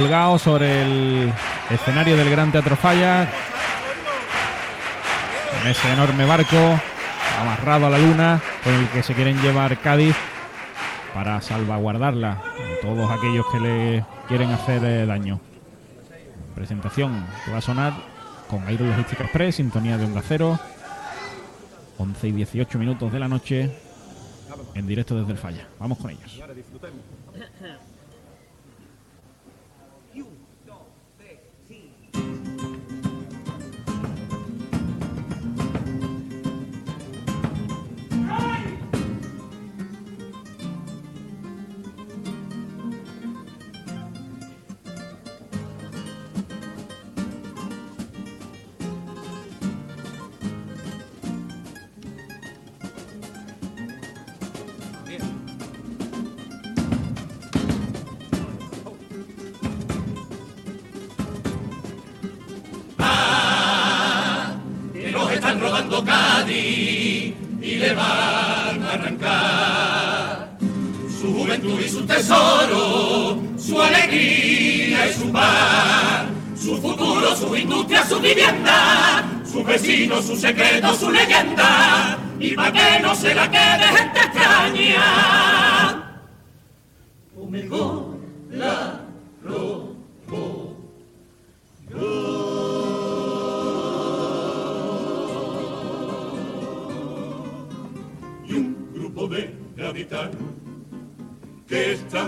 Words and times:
colgado 0.00 0.38
sobre 0.38 0.80
el 0.80 1.32
escenario 1.68 2.16
del 2.16 2.30
Gran 2.30 2.50
Teatro 2.50 2.74
Falla. 2.74 3.28
En 5.60 5.68
ese 5.68 5.92
enorme 5.92 6.24
barco 6.24 6.56
amarrado 7.38 7.86
a 7.86 7.90
la 7.90 7.98
luna 7.98 8.40
con 8.64 8.72
el 8.72 8.88
que 8.88 9.02
se 9.02 9.12
quieren 9.12 9.36
llevar 9.42 9.76
Cádiz 9.78 10.16
para 11.12 11.42
salvaguardarla 11.42 12.42
de 12.56 12.76
todos 12.76 13.10
aquellos 13.10 13.44
que 13.52 13.60
le 13.60 14.04
quieren 14.26 14.50
hacer 14.52 14.82
eh, 14.84 15.04
daño. 15.04 15.38
Presentación 16.54 17.26
que 17.44 17.50
va 17.50 17.58
a 17.58 17.60
sonar 17.60 17.92
con 18.48 18.66
Aero 18.66 18.86
Logística 18.86 19.24
Express, 19.24 19.56
sintonía 19.56 19.98
de 19.98 20.06
Onda 20.06 20.22
Cero. 20.26 20.58
11 21.98 22.28
y 22.28 22.32
18 22.32 22.78
minutos 22.78 23.12
de 23.12 23.18
la 23.18 23.28
noche 23.28 23.70
en 24.74 24.86
directo 24.86 25.14
desde 25.14 25.32
el 25.32 25.38
Falla. 25.38 25.68
Vamos 25.78 25.98
con 25.98 26.08
ellos. 26.08 26.40
Tesoro, 72.20 73.38
su 73.56 73.80
alegría 73.80 75.06
y 75.08 75.12
su 75.14 75.32
paz, 75.32 76.26
su 76.54 76.76
futuro, 76.76 77.34
su 77.34 77.56
industria, 77.56 78.04
su 78.04 78.20
vivienda, 78.20 79.24
su 79.50 79.64
vecino, 79.64 80.20
su 80.20 80.36
secreto, 80.36 80.94
su 80.94 81.10
leyenda, 81.10 82.18
y 82.38 82.50
para 82.54 82.72
que 82.72 83.00
no 83.00 83.14
se 83.14 83.34
la 83.34 83.50
quede 83.50 83.84
gente 83.96 84.20
extraña. 84.20 85.59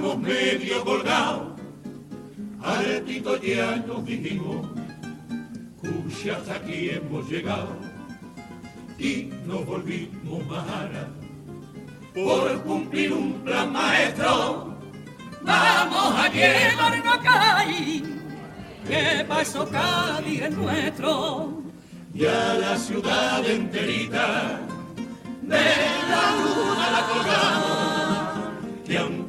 Que 0.03 0.08
estamos 0.08 0.19
medio 0.19 0.84
colgados. 0.84 1.53
Aretito 2.62 3.41
ya 3.41 3.77
nos 3.86 4.05
dijimos, 4.05 4.67
cuya 5.81 6.36
hasta 6.36 6.55
aquí 6.55 6.91
hemos 6.91 7.28
llegado 7.28 7.77
y 8.98 9.31
nos 9.47 9.67
volvimos 9.67 10.47
majara 10.47 11.09
por 12.14 12.62
cumplir 12.62 13.12
un 13.12 13.33
plan 13.44 13.72
maestro. 13.72 14.77
Vamos 15.42 16.14
a 16.19 16.28
llevarnos 16.28 17.16
a 17.16 17.20
Cádiz, 17.20 18.03
que 18.87 19.25
pasó 19.28 19.69
Cádiz 19.69 20.42
es 20.42 20.56
nuestro, 20.56 21.62
y 22.14 22.27
a 22.27 22.55
la 22.55 22.77
ciudad 22.77 23.44
enterita 23.44 24.61
de 25.42 25.64
la 26.10 26.25
luna 26.43 26.91
la 26.93 27.03
colgamos, 27.09 27.81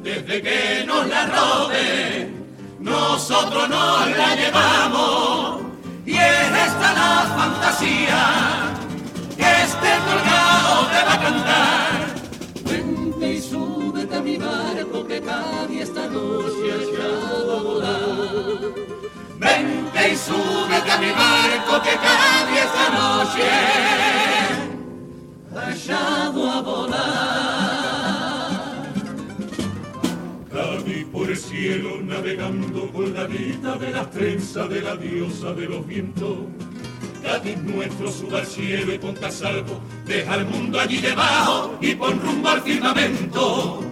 que 0.04 0.12
antes 0.12 0.26
de 0.26 0.42
que 0.42 0.84
nos 0.86 1.08
la 1.08 1.26
robe, 1.26 2.30
nosotros 2.78 3.68
nos 3.68 4.10
la 4.16 4.36
llevamos. 4.36 5.62
Y 6.04 6.16
es 6.16 6.50
esta 6.66 6.92
la 6.92 7.34
fantasía 7.36 8.72
que 9.36 9.42
este 9.42 9.90
colgado 10.06 10.86
te 10.92 11.04
va 11.06 11.14
a 11.14 11.20
cantar. 11.20 12.14
Vente 12.64 13.32
y 13.32 13.40
súbete 13.40 14.14
a 14.14 14.20
mi 14.20 14.36
barco 14.36 15.06
que 15.06 15.20
Cádiz 15.22 15.82
esta 15.82 16.06
noche 16.06 16.72
ha 16.72 16.82
echado 16.82 17.58
a 17.58 17.62
volar. 17.62 18.58
Vente 19.38 20.12
y 20.12 20.16
súbete 20.16 20.92
a 20.92 20.98
mi 20.98 21.10
barco 21.12 21.82
que 21.82 21.94
Cádiz 21.96 22.60
esta 22.62 22.88
noche 22.90 24.13
cielo 31.64 31.98
navegando 32.02 32.92
colgadita 32.92 33.76
de 33.76 33.90
las 33.90 34.10
trenzas 34.10 34.68
de 34.68 34.82
la 34.82 34.96
diosa 34.96 35.54
de 35.54 35.64
los 35.66 35.86
vientos. 35.86 36.40
Cádiz 37.22 37.56
nuestro 37.56 38.12
suba 38.12 38.40
al 38.40 38.94
y 38.94 38.98
ponte 38.98 39.24
a 39.24 39.30
salvo, 39.30 39.80
deja 40.04 40.34
el 40.34 40.44
mundo 40.44 40.78
allí 40.78 40.98
debajo 40.98 41.78
y 41.80 41.94
pon 41.94 42.20
rumbo 42.20 42.50
al 42.50 42.60
firmamento. 42.60 43.82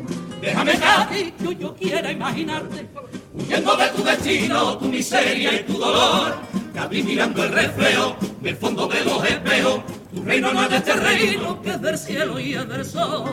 Déjame 0.43 0.75
Cádiz, 0.75 1.33
que 1.39 1.57
yo 1.57 1.75
quiera 1.75 2.13
imaginarte, 2.13 2.91
huyendo 3.33 3.75
de 3.75 3.89
tu 3.89 4.05
destino, 4.05 4.77
tu 4.77 4.89
miseria 4.89 5.55
y 5.59 5.63
tu 5.65 5.79
dolor. 5.79 6.35
Cádiz 6.75 7.05
mirando 7.07 7.43
el 7.43 7.53
reflejo 7.53 8.17
del 8.43 8.57
fondo 8.57 8.87
de 8.87 9.03
los 9.03 9.25
espejos, 9.25 9.81
tu 10.15 10.23
reino 10.23 10.53
no 10.53 10.65
es 10.65 10.69
de 10.69 10.77
este 10.77 10.93
reino, 10.93 11.63
que 11.63 11.71
es 11.71 11.81
del 11.81 11.97
cielo 11.97 12.39
y 12.39 12.53
es 12.53 12.69
del 12.69 12.85
sol. 12.85 13.31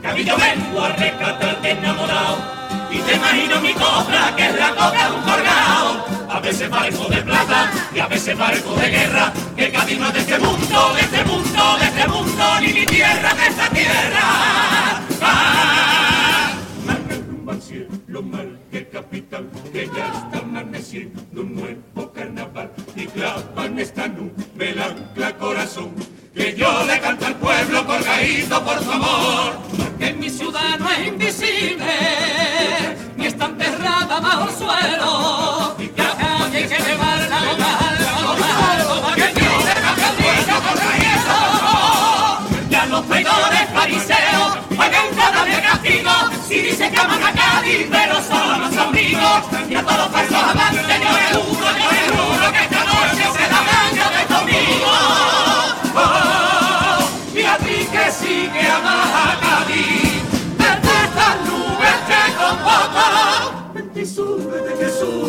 Cádiz 0.00 0.26
yo 0.26 0.36
vengo 0.38 0.80
a 0.80 0.88
rescatarte 0.88 1.70
enamorado, 1.70 2.57
y 2.90 2.98
te 2.98 3.14
imagino 3.14 3.60
mi 3.60 3.72
cobra, 3.74 4.34
que 4.36 4.46
es 4.46 4.58
la 4.58 4.70
cobra 4.70 5.08
de 5.08 5.16
un 5.16 5.22
colgado. 5.22 6.06
A 6.30 6.40
veces 6.40 6.70
barco 6.70 7.04
de 7.08 7.22
plata 7.22 7.70
y 7.94 7.98
a 7.98 8.06
veces 8.06 8.36
barco 8.36 8.74
de 8.74 8.88
guerra, 8.88 9.32
que 9.56 9.70
Cádiz 9.70 9.98
no 9.98 10.08
es 10.08 10.14
de 10.14 10.20
este 10.20 10.38
mundo, 10.38 10.94
de 10.94 11.00
este 11.00 11.24
mundo, 11.24 11.78
de 11.78 11.86
este 11.86 12.08
mundo, 12.08 12.60
ni 12.60 12.72
mi 12.72 12.86
tierra, 12.86 13.34
de 13.34 13.46
esta 13.46 13.68
tierra. 13.70 15.00
Ah, 15.22 15.78
cielo, 17.60 18.22
mal 18.22 18.58
que 18.70 18.86
capital, 18.88 19.48
que 19.72 19.86
ya 19.94 20.06
está 20.06 20.38
amaneciendo 20.38 21.42
un 21.42 21.54
nuevo 21.54 22.12
carnaval 22.12 22.70
y 22.94 23.06
clavan 23.06 23.78
esta 23.78 24.08
nube 24.08 24.70
el 24.70 24.80
ancla 24.80 25.36
corazón. 25.36 25.90
Que 26.34 26.54
yo 26.56 26.84
le 26.84 27.00
canto 27.00 27.26
al 27.26 27.34
pueblo 27.36 27.84
colgadito 27.86 28.64
por 28.64 28.82
su 28.84 28.92
amor, 28.92 29.58
porque 29.76 30.12
mi 30.12 30.30
ciudad 30.30 30.78
no 30.78 30.90
es 30.90 31.08
invisible, 31.08 31.86
ni 33.16 33.26
está 33.26 33.46
enterrada 33.46 34.20
bajo 34.20 34.48
el 34.48 34.54
suelo. 34.54 35.74
Y 35.78 35.88
que 35.88 36.02
hay 36.02 36.68
que 36.68 36.78
llevarla 36.78 37.38
a 37.38 37.40
lo 37.40 37.50
alto, 37.50 37.64
a 37.64 38.22
lo 38.22 38.32
alto, 38.32 39.02
para 39.02 39.16
que 39.16 39.40
yo 39.40 39.58
le 39.66 39.74
cante 39.74 40.04
al 40.04 40.16
pueblo 40.16 40.54
colgadito. 40.68 41.36
Ya 42.70 42.86
los 42.86 43.08
traidores 43.08 43.68
fariseos 43.74 44.58
pagan 44.76 45.08
cada 45.16 45.44
día 45.44 45.62
castigo, 45.62 46.12
si 46.46 46.60
dicen 46.60 46.92
que 46.92 47.00
aman 47.00 47.22
a 47.22 47.32
Cádiz, 47.32 47.86
pero 47.90 48.22
son 48.22 48.60
los 48.60 48.76
amigos. 48.76 49.40
Y 49.68 49.74
a 49.74 49.82
todos 49.82 49.98
los 49.98 50.08
falsos 50.08 50.42
amantes 50.42 50.82
yo 50.86 51.12
le 51.12 51.42
juro, 51.42 51.66
yo 51.66 51.90
le 51.90 52.08
juro 52.16 52.52
que 52.52 52.60
esta 52.60 52.84
noche 52.84 53.24
será 53.36 53.60
baño 53.68 54.06
de 54.10 54.22
conmigo. 54.34 55.47
Y 57.34 57.42
a 57.42 57.56
ti 57.58 57.86
que 57.92 58.10
sigue 58.10 58.68
desde 64.64 64.90
súbete, 64.90 65.27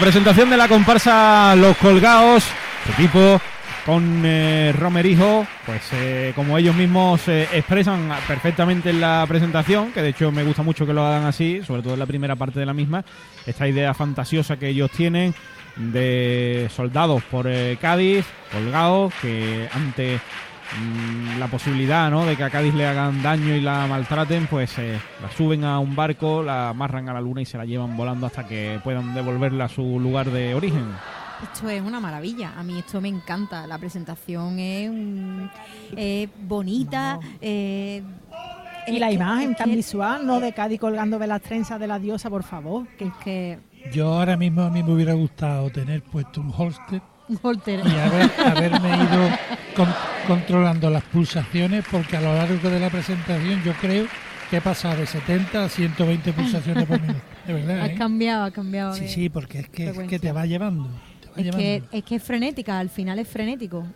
presentación 0.00 0.48
de 0.48 0.56
la 0.56 0.66
comparsa 0.66 1.54
Los 1.56 1.76
Colgados, 1.76 2.44
su 2.86 2.92
equipo 2.92 3.38
con 3.84 4.22
eh, 4.24 4.74
Romerijo, 4.78 5.46
pues 5.66 5.82
eh, 5.92 6.32
como 6.34 6.56
ellos 6.56 6.74
mismos 6.74 7.28
eh, 7.28 7.46
expresan 7.52 8.10
perfectamente 8.26 8.90
en 8.90 9.00
la 9.00 9.26
presentación, 9.28 9.92
que 9.92 10.00
de 10.00 10.08
hecho 10.08 10.32
me 10.32 10.42
gusta 10.42 10.62
mucho 10.62 10.86
que 10.86 10.94
lo 10.94 11.04
hagan 11.04 11.26
así, 11.26 11.60
sobre 11.66 11.82
todo 11.82 11.94
en 11.94 11.98
la 11.98 12.06
primera 12.06 12.34
parte 12.34 12.58
de 12.58 12.66
la 12.66 12.72
misma, 12.72 13.04
esta 13.46 13.68
idea 13.68 13.92
fantasiosa 13.92 14.58
que 14.58 14.68
ellos 14.68 14.90
tienen 14.90 15.34
de 15.76 16.68
soldados 16.74 17.22
por 17.24 17.46
eh, 17.46 17.76
Cádiz, 17.80 18.24
colgados, 18.52 19.12
que 19.20 19.68
ante 19.74 20.18
la 21.38 21.46
posibilidad 21.48 22.10
¿no? 22.10 22.24
de 22.24 22.36
que 22.36 22.44
a 22.44 22.50
Cádiz 22.50 22.74
le 22.74 22.86
hagan 22.86 23.22
daño 23.22 23.54
y 23.54 23.60
la 23.60 23.86
maltraten, 23.86 24.46
pues 24.46 24.78
eh, 24.78 24.98
la 25.22 25.30
suben 25.32 25.64
a 25.64 25.78
un 25.78 25.94
barco, 25.96 26.42
la 26.42 26.68
amarran 26.70 27.08
a 27.08 27.12
la 27.14 27.20
luna 27.20 27.42
y 27.42 27.46
se 27.46 27.58
la 27.58 27.64
llevan 27.64 27.96
volando 27.96 28.26
hasta 28.26 28.46
que 28.46 28.80
puedan 28.84 29.14
devolverla 29.14 29.64
a 29.64 29.68
su 29.68 29.98
lugar 30.00 30.30
de 30.30 30.54
origen. 30.54 30.84
Esto 31.42 31.68
es 31.70 31.80
una 31.82 32.00
maravilla. 32.00 32.52
A 32.56 32.62
mí 32.62 32.78
esto 32.78 33.00
me 33.00 33.08
encanta. 33.08 33.66
La 33.66 33.78
presentación 33.78 34.58
es, 34.58 34.90
mm, 34.92 35.44
es 35.96 36.28
bonita. 36.42 37.18
eh, 37.40 38.02
Y 38.86 38.98
la 38.98 39.08
que- 39.08 39.14
imagen 39.14 39.54
tan 39.54 39.70
que- 39.70 39.76
visual, 39.76 40.26
¿no? 40.26 40.38
De 40.40 40.52
Cádiz 40.52 40.78
colgando 40.80 41.18
de 41.18 41.26
las 41.26 41.40
trenzas 41.40 41.80
de 41.80 41.86
la 41.86 41.98
diosa, 41.98 42.28
por 42.30 42.42
favor. 42.42 42.86
Que 42.98 43.06
Es 43.06 43.12
que. 43.24 43.58
Yo 43.92 44.12
ahora 44.12 44.36
mismo 44.36 44.62
a 44.62 44.70
mí 44.70 44.82
me 44.82 44.92
hubiera 44.92 45.14
gustado 45.14 45.70
tener 45.70 46.02
puesto 46.02 46.40
un 46.42 46.52
holster 46.54 47.00
Volter. 47.42 47.80
y 47.84 47.90
haber- 47.90 48.30
haberme 48.46 48.88
ido 48.96 49.28
con- 49.76 49.94
controlando 50.26 50.90
las 50.90 51.02
pulsaciones 51.04 51.84
porque 51.90 52.16
a 52.16 52.20
lo 52.20 52.34
largo 52.34 52.68
de 52.70 52.80
la 52.80 52.90
presentación 52.90 53.62
yo 53.64 53.72
creo 53.74 54.06
que 54.50 54.56
he 54.56 54.60
pasado 54.60 54.96
de 54.96 55.06
70 55.06 55.64
a 55.64 55.68
120 55.68 56.32
pulsaciones 56.32 56.84
por 56.86 57.00
minuto. 57.00 57.20
De 57.46 57.52
verdad, 57.54 57.80
Has 57.82 57.90
¿eh? 57.90 57.94
cambiado, 57.94 58.44
has 58.44 58.52
cambiado. 58.52 58.94
Sí, 58.94 59.08
sí, 59.08 59.28
porque 59.28 59.60
es 59.60 59.68
que, 59.68 59.90
es 59.90 59.98
que 60.00 60.18
te 60.18 60.32
va 60.32 60.44
llevando. 60.46 60.88
Te 61.20 61.26
va 61.28 61.32
Es 61.36 61.44
llevando. 61.44 61.58
que, 61.58 61.82
es 61.92 62.04
que 62.04 62.14
es 62.16 62.22
frenética, 62.22 62.78
al 62.78 62.90
final 62.90 63.18
es 63.20 63.28
frenético. 63.28 63.86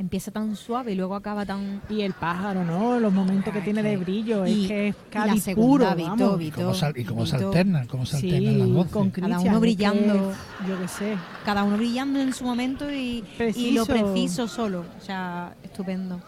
Empieza 0.00 0.30
tan 0.30 0.56
suave 0.56 0.92
y 0.92 0.94
luego 0.94 1.14
acaba 1.14 1.44
tan. 1.44 1.82
Y 1.90 2.00
el 2.00 2.14
pájaro, 2.14 2.64
¿no? 2.64 2.98
Los 2.98 3.12
momentos 3.12 3.52
que 3.52 3.60
tiene 3.60 3.82
de 3.82 3.98
brillo. 3.98 4.46
y- 4.46 4.62
es 4.62 4.68
que 4.68 4.88
es 4.88 4.94
y 4.94 4.98
la 5.14 5.26
Cádiz 5.26 5.42
segunda, 5.42 5.90
puro, 5.94 5.96
Vito, 5.96 6.08
vamos. 6.30 6.40
Y 6.42 6.50
cómo, 6.50 6.74
sal- 6.74 6.94
y 6.96 7.04
cómo 7.04 7.26
se 7.26 7.36
Vito. 7.36 7.48
alternan, 7.48 7.86
cómo 7.86 8.06
se 8.06 8.16
alternan 8.16 8.58
las 8.60 8.68
voces. 8.70 8.92
con 8.92 9.10
Cada 9.10 9.40
uno 9.40 9.52
que, 9.52 9.58
brillando. 9.58 10.32
yo 10.66 10.80
qué 10.80 10.88
sé. 10.88 11.16
Cada 11.44 11.64
uno 11.64 11.76
brillando 11.76 12.18
en 12.18 12.32
su 12.32 12.44
momento 12.44 12.90
y, 12.90 13.22
y 13.54 13.72
lo 13.72 13.84
preciso 13.84 14.48
solo. 14.48 14.86
O 14.98 15.04
sea, 15.04 15.52
estupendo. 15.62 16.18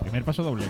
Primer 0.00 0.24
paso 0.24 0.42
doble. 0.42 0.64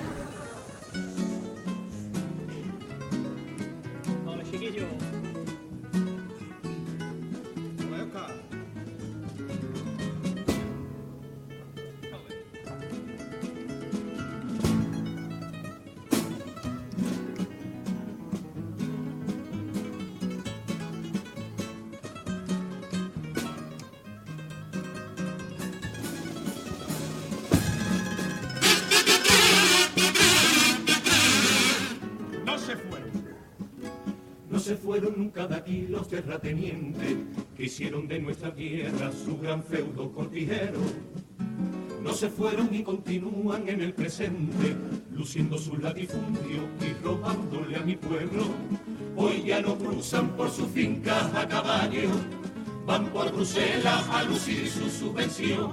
Fueron 34.84 35.14
nunca 35.16 35.46
de 35.46 35.54
aquí 35.54 35.86
los 35.88 36.08
terratenientes 36.08 37.16
que 37.56 37.64
hicieron 37.64 38.06
de 38.06 38.18
nuestra 38.18 38.54
tierra 38.54 39.10
su 39.12 39.38
gran 39.38 39.64
feudo 39.64 40.12
cortijero. 40.12 40.78
No 42.02 42.12
se 42.12 42.28
fueron 42.28 42.68
y 42.70 42.82
continúan 42.82 43.66
en 43.66 43.80
el 43.80 43.94
presente, 43.94 44.76
luciendo 45.10 45.56
su 45.56 45.78
latifundio 45.78 46.68
y 46.82 47.02
robándole 47.02 47.76
a 47.76 47.80
mi 47.80 47.96
pueblo. 47.96 48.44
Hoy 49.16 49.44
ya 49.46 49.62
no 49.62 49.74
cruzan 49.78 50.36
por 50.36 50.50
sus 50.50 50.68
fincas 50.68 51.34
a 51.34 51.48
caballo, 51.48 52.10
van 52.84 53.06
por 53.06 53.32
Bruselas 53.32 54.06
a 54.10 54.22
lucir 54.24 54.68
su 54.68 54.90
subvención. 54.90 55.70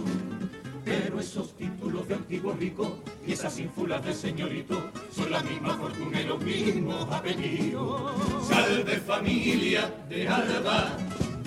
Pero 0.85 1.19
esos 1.19 1.53
títulos 1.57 2.07
de 2.07 2.15
antiguo 2.15 2.53
rico 2.53 2.95
y 3.25 3.33
esas 3.33 3.59
ínfulas 3.59 4.03
de 4.03 4.13
señorito 4.13 4.91
son 5.15 5.31
la 5.31 5.41
misma 5.41 5.75
fortuna 5.75 6.21
y 6.21 6.23
los 6.25 6.41
mismos 6.41 7.11
apellidos. 7.11 8.11
Salve 8.47 8.97
familia 8.97 9.93
de 10.09 10.27
Alba, 10.27 10.97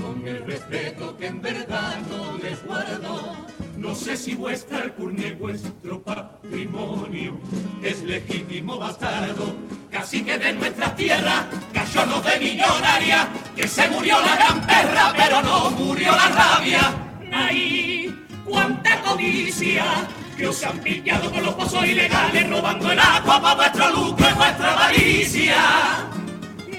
con 0.00 0.26
el 0.26 0.44
respeto 0.44 1.16
que 1.16 1.26
en 1.26 1.42
verdad 1.42 1.98
no 2.10 2.38
les 2.38 2.64
guardo. 2.64 3.34
No 3.76 3.94
sé 3.94 4.16
si 4.16 4.34
vuestra 4.34 4.78
alcurnia 4.82 5.28
y 5.28 5.34
vuestro 5.34 6.02
patrimonio 6.02 7.38
es 7.82 8.02
legítimo 8.02 8.78
bastardo, 8.78 9.54
casi 9.90 10.22
que 10.22 10.38
de 10.38 10.52
nuestras 10.52 10.96
tierras, 10.96 11.44
cachonos 11.72 12.24
de 12.24 12.38
millonaria, 12.38 13.28
que 13.56 13.68
se 13.68 13.88
murió 13.88 14.20
la 14.20 14.36
gran 14.36 14.66
perra, 14.66 15.12
pero 15.16 15.42
no 15.42 15.70
murió 15.72 16.12
la 16.12 16.28
rabia. 16.28 16.94
¡Ay! 17.32 18.14
¡Cuánta 18.44 19.02
codicia! 19.02 19.84
Que 20.36 20.48
os 20.48 20.64
han 20.64 20.78
pillado 20.78 21.30
con 21.30 21.44
los 21.44 21.54
pozos 21.54 21.86
ilegales, 21.86 22.50
robando 22.50 22.90
el 22.90 22.98
agua 22.98 23.40
para 23.40 23.54
vuestro 23.54 23.90
lucro 23.90 24.26
y 24.28 24.34
vuestra 24.34 24.72
avaricia. 24.72 25.56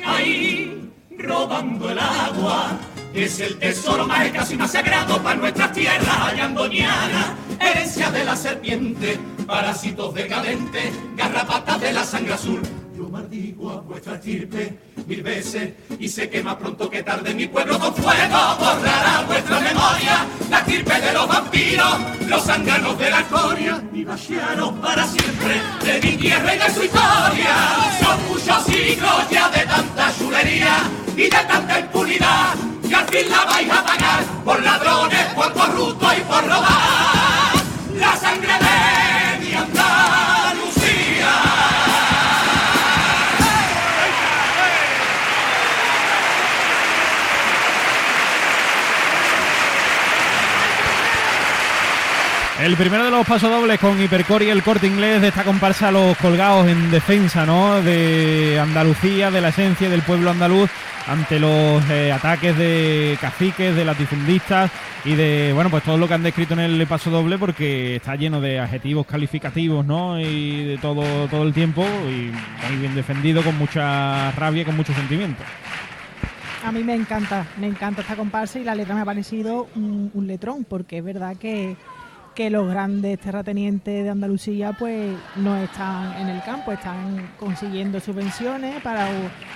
¡Ay! 0.05 0.91
Robando 1.17 1.89
el 1.89 1.99
agua. 1.99 2.77
Es 3.13 3.39
el 3.39 3.57
tesoro 3.57 4.05
más 4.05 4.25
escaso 4.25 4.53
y 4.53 4.57
más 4.57 4.73
sagrado 4.73 5.23
para 5.23 5.35
nuestras 5.35 5.71
tierras 5.71 6.17
allandoñanas. 6.19 7.31
Herencia 7.57 8.11
de 8.11 8.25
la 8.25 8.35
serpiente, 8.35 9.17
parásitos 9.47 10.13
decadentes, 10.13 10.93
garrapatas 11.15 11.79
de 11.79 11.93
la 11.93 12.03
sangre 12.03 12.33
azul. 12.33 12.61
Yo 12.97 13.07
maldigo 13.07 13.71
a 13.71 13.81
vuestra 13.81 14.15
estirpe 14.15 14.77
mil 15.07 15.23
veces 15.23 15.73
y 15.97 16.09
sé 16.09 16.29
que 16.29 16.43
más 16.43 16.55
pronto 16.55 16.89
que 16.89 17.03
tarde 17.03 17.33
mi 17.33 17.47
pueblo 17.47 17.79
con 17.79 17.95
fuego 17.95 18.55
borrará 18.59 19.23
vuestra 19.25 19.59
memoria. 19.61 20.27
La 20.49 20.59
estirpe 20.59 21.01
de 21.01 21.13
los 21.13 21.27
vampiros, 21.27 21.97
los 22.27 22.43
zánganos 22.43 22.97
de 22.97 23.09
la 23.09 23.19
escoria 23.19 23.83
y 23.93 24.03
vaciaros 24.03 24.73
para 24.81 25.05
siempre 25.07 25.61
de 25.83 26.01
mi 26.01 26.17
tierra 26.17 26.55
y 26.55 26.57
de 26.59 26.73
su 26.73 26.83
historia. 26.83 27.55
Son 27.99 28.27
muchos 28.29 28.63
siglos 28.65 29.29
ya 29.29 29.49
de 29.49 29.65
tanta 29.65 30.13
chulería 30.17 30.77
y 31.15 31.23
de 31.23 31.29
tanta 31.29 31.79
impunidad 31.79 32.53
que 32.87 32.95
al 32.95 33.07
fin 33.07 33.29
la 33.29 33.45
vais 33.45 33.71
a 33.71 33.83
pagar 33.83 34.23
por 34.43 34.61
ladrones, 34.61 35.25
por 35.33 35.53
corruptos 35.53 36.13
y 36.17 36.21
por 36.21 36.43
robar 36.43 37.55
la 37.95 38.15
sangre 38.17 38.54
El 52.65 52.75
primero 52.77 53.05
de 53.05 53.11
los 53.11 53.27
pasodobles 53.27 53.79
con 53.79 54.01
Hipercor 54.01 54.41
y 54.41 54.49
el 54.49 54.63
corte 54.63 54.87
inglés 54.87 55.21
de 55.21 55.27
esta 55.27 55.43
comparsa 55.43 55.91
Los 55.91 56.17
Colgados 56.17 56.67
en 56.67 56.89
defensa 56.89 57.45
¿no? 57.45 57.79
de 57.83 58.59
Andalucía, 58.59 59.29
de 59.29 59.39
la 59.39 59.49
esencia 59.49 59.87
del 59.87 60.01
pueblo 60.01 60.31
andaluz 60.31 60.71
ante 61.05 61.39
los 61.39 61.87
eh, 61.91 62.11
ataques 62.11 62.57
de 62.57 63.19
caciques, 63.21 63.75
de 63.75 63.85
latifundistas 63.85 64.71
y 65.05 65.13
de 65.13 65.51
bueno 65.53 65.69
pues 65.69 65.83
todo 65.83 65.99
lo 65.99 66.07
que 66.07 66.15
han 66.15 66.23
descrito 66.23 66.55
en 66.55 66.61
el 66.61 66.87
pasodoble 66.87 67.37
porque 67.37 67.97
está 67.97 68.15
lleno 68.15 68.41
de 68.41 68.59
adjetivos 68.59 69.05
calificativos 69.05 69.85
¿no? 69.85 70.19
y 70.19 70.63
de 70.63 70.79
todo, 70.79 71.27
todo 71.27 71.43
el 71.43 71.53
tiempo 71.53 71.85
y 72.07 72.31
muy 72.67 72.79
bien 72.79 72.95
defendido 72.95 73.43
con 73.43 73.55
mucha 73.59 74.31
rabia 74.31 74.63
y 74.63 74.65
con 74.65 74.75
mucho 74.75 74.91
sentimiento. 74.91 75.43
A 76.65 76.71
mí 76.71 76.83
me 76.83 76.95
encanta, 76.95 77.45
me 77.59 77.67
encanta 77.67 78.01
esta 78.01 78.15
comparsa 78.15 78.57
y 78.57 78.63
la 78.63 78.73
letra 78.73 78.95
me 78.95 79.01
ha 79.01 79.05
parecido 79.05 79.67
un 79.75 80.25
letrón, 80.25 80.65
porque 80.67 80.97
es 80.97 81.03
verdad 81.03 81.37
que, 81.37 81.75
que 82.35 82.49
los 82.49 82.67
grandes 82.69 83.17
terratenientes 83.19 84.03
de 84.03 84.09
Andalucía 84.09 84.73
pues 84.77 85.15
no 85.37 85.55
están 85.57 86.13
en 86.21 86.27
el 86.27 86.43
campo, 86.43 86.71
están 86.73 87.31
consiguiendo 87.39 87.99
subvenciones 87.99 88.81
para 88.83 89.07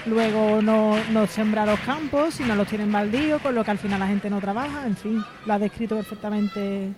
luego 0.05 0.61
no, 0.61 0.95
no 1.11 1.27
sembrar 1.27 1.67
los 1.67 1.79
campos, 1.81 2.35
si 2.35 2.43
no 2.43 2.55
los 2.55 2.67
tienen 2.67 2.91
baldíos, 2.91 3.41
con 3.41 3.53
lo 3.53 3.63
que 3.63 3.71
al 3.71 3.77
final 3.77 3.99
la 3.99 4.07
gente 4.07 4.29
no 4.29 4.39
trabaja, 4.39 4.87
en 4.87 4.95
fin, 4.95 5.21
lo 5.45 5.53
ha 5.53 5.59
descrito 5.59 5.95
perfectamente. 5.97 6.93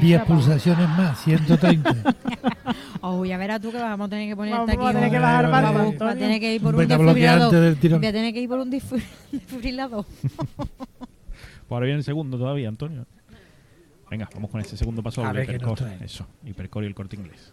10 0.00 0.20
Chapa. 0.20 0.34
pulsaciones 0.34 0.88
más, 0.90 1.20
130. 1.24 1.94
Oh, 3.02 3.24
ya 3.24 3.38
verás 3.38 3.60
tú 3.62 3.72
que 3.72 3.78
vamos 3.78 4.06
a 4.06 4.10
tener 4.10 4.28
que 4.28 4.36
ponerte 4.36 4.58
Vamos 4.58 4.70
aquí. 4.74 4.84
a 4.84 4.92
tener 4.92 5.10
que 5.10 5.18
bajar 5.18 5.50
Vale, 5.50 5.52
barco, 5.52 5.72
vale. 5.72 5.78
Vamos 5.78 5.88
a 5.88 6.04
Antonio. 6.04 6.14
tener 6.26 6.40
que 6.40 6.54
ir 6.54 6.60
por 6.60 6.74
Un 6.74 6.80
un 6.82 6.86
desfibrilador. 6.88 7.50
del 7.54 7.76
tirón. 7.78 8.00
Voy 8.00 8.08
a 8.08 8.12
tener 8.12 8.34
que 8.34 8.40
ir 8.42 8.48
por 8.48 8.58
un 8.58 8.70
desfibrilador. 9.32 10.04
Pues 10.54 10.68
ahora 11.70 11.86
viene 11.86 11.98
el 11.98 12.04
segundo 12.04 12.36
todavía, 12.36 12.68
Antonio. 12.68 13.06
Venga, 14.10 14.28
vamos 14.34 14.50
con 14.50 14.60
ese 14.60 14.76
segundo 14.76 15.02
paso 15.02 15.24
A 15.24 15.32
ver 15.32 15.46
qué 15.46 15.52
nos 15.58 15.62
Hipercor. 15.72 15.78
trae. 15.78 16.04
Eso, 16.04 16.26
Hipercor 16.44 16.82
y 16.84 16.86
el 16.88 16.94
corte 16.94 17.16
inglés. 17.16 17.52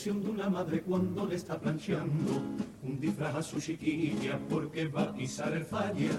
Ilusión 0.00 0.22
de 0.22 0.30
una 0.30 0.48
madre 0.48 0.80
cuando 0.80 1.26
le 1.26 1.36
está 1.36 1.58
planchando 1.58 2.40
un 2.82 2.98
disfraz 2.98 3.34
a 3.34 3.42
su 3.42 3.60
chiquilla 3.60 4.38
porque 4.48 4.88
va 4.88 5.02
a 5.02 5.12
pisar 5.12 5.52
el 5.52 5.64
falla. 5.66 6.12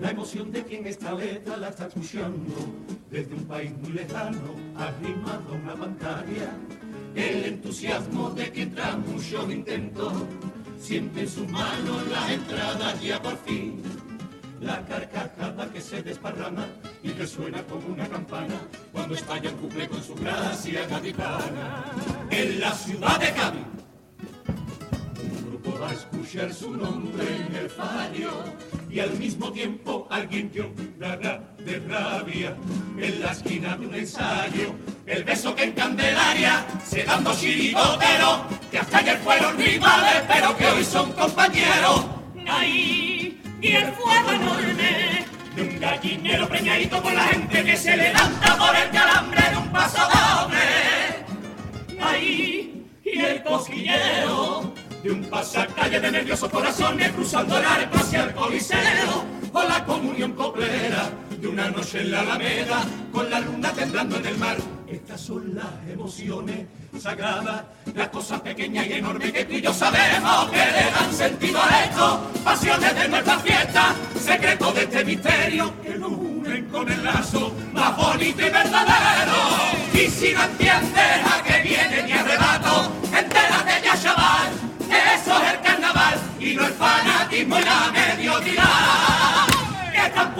La 0.00 0.10
emoción 0.10 0.52
de 0.52 0.62
quien 0.62 0.86
esta 0.86 1.12
letra 1.12 1.56
la 1.56 1.70
está 1.70 1.88
escuchando 1.88 2.54
desde 3.10 3.34
un 3.34 3.44
país 3.46 3.72
muy 3.82 3.90
lejano, 3.90 4.54
arrimado 4.76 5.52
a 5.52 5.56
una 5.56 5.74
pantalla. 5.74 6.52
El 7.16 7.44
entusiasmo 7.44 8.30
de 8.30 8.52
quien 8.52 8.72
tras 8.72 8.96
muchos 8.98 9.50
intentos 9.50 10.12
siente 10.78 11.22
en 11.22 11.28
sus 11.28 11.48
manos 11.48 12.06
las 12.08 12.30
entradas 12.30 13.02
ya 13.02 13.20
por 13.20 13.36
fin. 13.38 13.82
La 14.60 14.84
carcajada 14.84 15.72
que 15.72 15.80
se 15.80 16.02
desparrama 16.02 16.66
y 17.02 17.12
resuena 17.12 17.62
como 17.62 17.94
una 17.94 18.06
campana 18.06 18.60
cuando 18.92 19.14
estalla 19.14 19.48
el 19.48 19.56
cumple 19.56 19.88
con 19.88 20.02
su 20.02 20.14
gracia 20.14 20.86
gaditana. 20.86 21.84
En 22.30 22.60
la 22.60 22.72
ciudad 22.72 23.18
de 23.18 23.32
Cádiz, 23.32 23.66
un 25.22 25.48
grupo 25.48 25.78
va 25.80 25.88
a 25.88 25.94
escuchar 25.94 26.52
su 26.52 26.72
nombre 26.72 27.24
en 27.48 27.54
el 27.54 27.70
fallo 27.70 28.44
y 28.90 29.00
al 29.00 29.12
mismo 29.18 29.50
tiempo 29.50 30.06
alguien 30.10 30.50
llorará 30.52 31.42
de 31.58 31.78
rabia 31.78 32.54
en 32.98 33.20
la 33.20 33.32
esquina 33.32 33.76
de 33.78 33.86
un 33.86 33.94
ensayo. 33.94 34.74
El 35.06 35.24
beso 35.24 35.54
que 35.54 35.64
en 35.64 35.72
Candelaria 35.72 36.66
se 36.84 37.04
dan 37.04 37.24
dos 37.24 37.40
que 37.40 38.78
hasta 38.78 38.98
ayer 38.98 39.18
fueron 39.20 39.56
rivales 39.56 40.22
pero 40.28 40.54
que 40.54 40.66
hoy 40.66 40.84
son 40.84 41.12
compañeros. 41.12 42.04
Ahí 42.46 43.09
y 43.60 43.72
el 43.72 43.92
fuego 43.92 44.32
enorme 44.32 45.24
de 45.54 45.62
un 45.62 45.80
gallinero 45.80 46.48
preñadito 46.48 47.02
con 47.02 47.14
la 47.14 47.24
gente 47.24 47.64
que 47.64 47.76
se 47.76 47.96
levanta 47.96 48.56
por 48.56 48.74
el 48.74 48.90
calambre 48.90 49.50
de 49.50 49.56
un 49.56 49.68
paso 49.70 49.98
doble. 49.98 50.58
Ahí 52.02 52.86
y 53.04 53.18
el 53.18 53.42
cosquilleo 53.42 54.72
de 55.02 55.10
un 55.10 55.24
pasacalle 55.24 56.00
de 56.00 56.10
nerviosos 56.10 56.50
corazones 56.50 57.12
cruzando 57.12 57.58
el 57.58 57.64
arco 57.64 57.98
hacia 57.98 58.24
el 58.24 58.34
coliseo 58.34 59.24
o 59.52 59.62
la 59.62 59.84
comunión 59.84 60.32
coplera 60.32 61.10
de 61.40 61.48
una 61.48 61.70
noche 61.70 62.02
en 62.02 62.10
la 62.10 62.20
alameda 62.20 62.84
con 63.10 63.30
la 63.30 63.40
luna 63.40 63.72
temblando 63.72 64.16
en 64.16 64.26
el 64.26 64.36
mar. 64.36 64.56
Estas 64.88 65.20
son 65.20 65.54
las 65.54 65.66
emociones 65.90 66.66
sagradas, 67.00 67.62
las 67.94 68.08
cosas 68.08 68.40
pequeñas 68.40 68.86
y 68.86 68.94
enormes 68.94 69.32
que 69.32 69.44
tú 69.44 69.54
y 69.54 69.62
yo 69.62 69.72
sabemos 69.72 70.50
que 70.50 70.56
le 70.56 70.90
dan 70.90 71.12
sentido 71.12 71.60
a 71.62 71.84
esto, 71.84 72.30
pasiones 72.44 72.94
de 72.94 73.08
nuestra 73.08 73.38
fiesta, 73.38 73.94
secretos 74.20 74.74
de 74.74 74.82
este 74.82 75.04
misterio 75.04 75.72
que 75.82 75.96
nos 75.96 76.12
unen 76.12 76.64
con 76.66 76.90
el 76.90 77.02
lazo 77.04 77.54
más 77.72 77.96
bonito 77.96 78.40
y 78.46 78.50
verdadero. 78.50 79.38
Y 79.94 80.08
si 80.08 80.32
no 80.34 80.42
entiendes 80.42 81.24
a 81.24 81.42
qué 81.42 81.62
viene 81.62 82.02
mi 82.02 82.12
arrebato, 82.12 82.92
entérate 83.16 83.72
ya 83.84 84.02
chaval, 84.02 84.50
que 84.88 85.14
eso 85.14 85.42
es 85.42 85.52
el 85.54 85.60
carnaval 85.60 86.20
y 86.38 86.54
no 86.54 86.66
el 86.66 86.72
fanatismo 86.72 87.58
y 87.58 87.62
la 87.62 87.92
mediocridad 87.92 89.46
que 89.92 90.06
están 90.06 90.34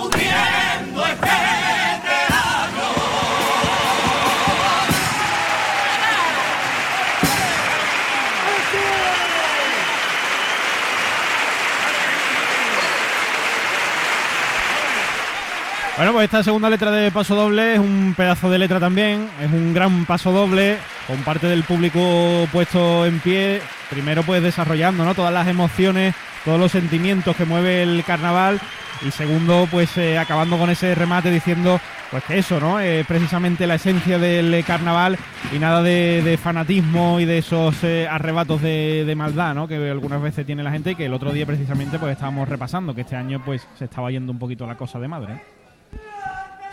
Bueno, 16.01 16.15
pues 16.15 16.25
esta 16.25 16.43
segunda 16.43 16.71
letra 16.71 16.91
de 16.91 17.11
Paso 17.11 17.35
Doble 17.35 17.75
es 17.75 17.79
un 17.79 18.15
pedazo 18.17 18.49
de 18.49 18.57
letra 18.57 18.81
también, 18.81 19.29
es 19.39 19.53
un 19.53 19.75
gran 19.75 20.07
paso 20.07 20.33
doble, 20.33 20.79
con 21.07 21.19
parte 21.25 21.47
del 21.47 21.63
público 21.63 22.49
puesto 22.51 23.05
en 23.05 23.21
pie, 23.21 23.61
primero 23.91 24.23
pues 24.23 24.43
desarrollando 24.43 25.05
¿no? 25.05 25.15
todas 25.15 25.31
las 25.31 25.47
emociones, 25.47 26.15
todos 26.43 26.59
los 26.59 26.73
sentimientos 26.73 27.37
que 27.37 27.45
mueve 27.45 27.83
el 27.83 28.03
carnaval, 28.03 28.59
y 29.07 29.11
segundo 29.11 29.69
pues 29.71 29.95
eh, 29.99 30.17
acabando 30.17 30.57
con 30.57 30.71
ese 30.71 30.95
remate 30.95 31.31
diciendo 31.31 31.79
pues 32.11 32.25
que 32.25 32.39
eso, 32.39 32.59
¿no? 32.59 32.81
Es 32.81 33.07
precisamente 33.07 33.67
la 33.67 33.75
esencia 33.75 34.19
del 34.19 34.65
carnaval 34.65 35.19
y 35.55 35.59
nada 35.59 35.83
de, 35.83 36.23
de 36.23 36.39
fanatismo 36.39 37.21
y 37.21 37.27
de 37.27 37.37
esos 37.37 37.85
eh, 37.85 38.09
arrebatos 38.11 38.63
de, 38.63 39.05
de 39.05 39.15
maldad, 39.15 39.55
¿no? 39.55 39.69
Que 39.69 39.91
algunas 39.91 40.23
veces 40.23 40.47
tiene 40.47 40.63
la 40.63 40.73
gente 40.73 40.93
y 40.93 40.95
que 40.95 41.05
el 41.05 41.13
otro 41.13 41.31
día 41.31 41.45
precisamente 41.45 41.99
pues 41.99 42.13
estábamos 42.13 42.49
repasando, 42.49 42.95
que 42.95 43.03
este 43.03 43.17
año 43.17 43.43
pues 43.45 43.69
se 43.79 43.85
estaba 43.85 44.11
yendo 44.11 44.33
un 44.33 44.39
poquito 44.39 44.67
la 44.67 44.79
cosa 44.79 44.99
de 44.99 45.07
madre. 45.07 45.60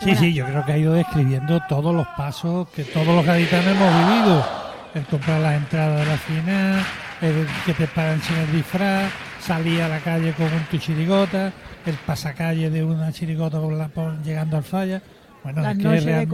Sí, 0.00 0.14
sí, 0.16 0.32
yo 0.34 0.44
creo 0.46 0.64
que 0.64 0.72
ha 0.72 0.78
ido 0.78 0.92
describiendo 0.94 1.60
todos 1.68 1.94
los 1.94 2.06
pasos 2.16 2.68
que 2.70 2.84
todos 2.84 3.06
los 3.08 3.24
gaditanos 3.24 3.66
hemos 3.76 4.08
vivido. 4.08 4.46
El 4.94 5.04
comprar 5.06 5.40
las 5.40 5.54
entradas 5.56 6.00
de 6.00 6.06
la 6.06 6.16
final, 6.18 6.86
el 7.20 7.46
que 7.66 7.74
te 7.74 7.86
pagan 7.88 8.20
sin 8.22 8.36
el 8.36 8.52
disfraz, 8.52 9.10
salir 9.40 9.82
a 9.82 9.88
la 9.88 9.98
calle 10.00 10.32
con 10.32 10.46
un 10.46 10.62
tu 10.70 10.78
chirigota, 10.78 11.52
el 11.84 11.94
pasacalle 12.06 12.70
de 12.70 12.84
una 12.84 13.12
chirigota 13.12 13.60
por 13.60 13.72
la- 13.72 13.88
por- 13.88 14.22
llegando 14.22 14.56
al 14.56 14.62
falla. 14.64 15.02
Bueno, 15.42 15.62
Las 15.62 15.72
es 15.72 15.78
que 15.78 15.88
realmente 15.88 16.26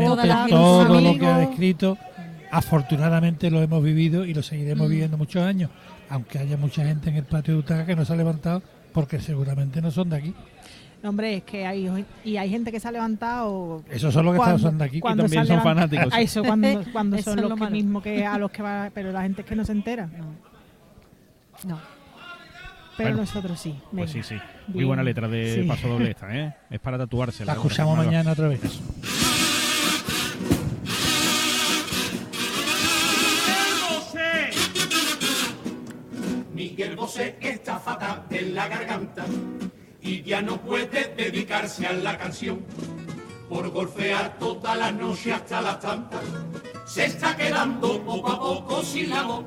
todo 0.50 1.00
lo 1.00 1.18
que 1.18 1.26
ha 1.26 1.38
descrito, 1.38 1.98
afortunadamente 2.50 3.50
lo 3.50 3.60
hemos 3.62 3.82
vivido 3.82 4.24
y 4.24 4.32
lo 4.34 4.40
Mm. 4.40 4.44
seguiremos 4.44 4.88
viviendo 4.88 5.16
muchos 5.18 5.42
años, 5.42 5.70
aunque 6.08 6.38
haya 6.38 6.56
mucha 6.56 6.84
gente 6.84 7.10
en 7.10 7.16
el 7.16 7.24
patio 7.24 7.54
de 7.54 7.60
Utaca 7.60 7.86
que 7.86 7.96
no 7.96 8.04
se 8.04 8.12
ha 8.12 8.16
levantado 8.16 8.62
porque 8.92 9.20
seguramente 9.20 9.82
no 9.82 9.90
son 9.90 10.10
de 10.10 10.16
aquí. 10.16 10.34
No, 11.04 11.10
Hombre, 11.10 11.36
es 11.36 11.42
que 11.44 11.66
hay, 11.66 12.06
y 12.24 12.36
hay 12.38 12.48
gente 12.48 12.72
que 12.72 12.80
se 12.80 12.88
ha 12.88 12.90
levantado. 12.90 13.84
Esos 13.90 14.14
son 14.14 14.24
los 14.24 14.32
que 14.32 14.38
cuando- 14.38 14.58
son 14.58 14.78
de 14.78 14.84
aquí. 14.84 14.96
Y 14.96 15.00
también 15.02 15.46
son 15.46 15.62
fanáticos. 15.62 16.14
A 16.14 16.20
eso, 16.22 16.42
cuando, 16.42 16.82
cuando 16.94 17.16
Eso 17.16 17.32
son 17.32 17.42
los 17.42 17.50
lo 17.50 17.56
que 17.56 17.70
mismo 17.70 18.02
que 18.02 18.24
a 18.24 18.38
los 18.38 18.50
que 18.50 18.62
va. 18.62 18.90
Pero 18.94 19.12
la 19.12 19.20
gente 19.20 19.42
es 19.42 19.46
que 19.46 19.54
no 19.54 19.66
se 19.66 19.72
entera. 19.72 20.06
No. 21.66 21.78
Pero 22.96 23.10
Bueno, 23.10 23.16
nosotros 23.18 23.60
sí. 23.60 23.74
Pues 23.94 24.12
sí, 24.12 24.22
sí. 24.22 24.36
Muy 24.68 24.76
Bien. 24.78 24.86
buena 24.86 25.02
letra 25.02 25.28
de 25.28 25.56
Sí. 25.60 25.68
Paso 25.68 25.88
Doble 25.88 26.10
esta, 26.12 26.34
¿eh? 26.34 26.54
Es 26.70 26.80
para 26.80 26.96
tatuársela. 26.96 27.52
La 27.52 27.58
escuchamos 27.58 27.98
Ahí 27.98 28.06
va. 28.06 28.10
mañana 28.10 28.32
otra 28.32 28.48
vez. 28.48 28.60
Miguel 36.54 36.96
Bosé 36.96 37.36
está 37.40 37.78
fatal 37.78 38.24
en 38.30 38.54
la 38.54 38.68
garganta 38.68 39.24
ya 40.22 40.42
no 40.42 40.60
puede 40.60 41.14
dedicarse 41.16 41.86
a 41.86 41.92
la 41.92 42.16
canción. 42.16 42.64
Por 43.48 43.70
golfear 43.70 44.38
toda 44.38 44.74
la 44.74 44.90
noche 44.90 45.32
hasta 45.32 45.60
las 45.60 45.80
tantas, 45.80 46.22
se 46.86 47.06
está 47.06 47.36
quedando 47.36 48.00
poco 48.02 48.32
a 48.32 48.40
poco 48.40 48.82
sin 48.82 49.10
la 49.10 49.22
voz. 49.22 49.44